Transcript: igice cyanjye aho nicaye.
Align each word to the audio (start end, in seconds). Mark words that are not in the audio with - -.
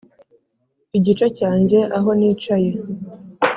igice 0.97 1.25
cyanjye 1.37 1.79
aho 1.97 2.09
nicaye. 2.19 2.71